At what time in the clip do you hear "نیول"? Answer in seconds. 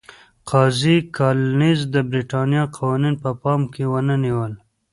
4.23-4.53